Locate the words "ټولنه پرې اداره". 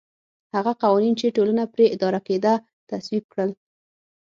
1.35-2.19